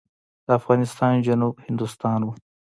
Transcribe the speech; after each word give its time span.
د 0.45 0.47
افغانستان 0.59 1.13
جنوب 1.25 1.55
هندوستان 1.65 2.19
و. 2.23 2.27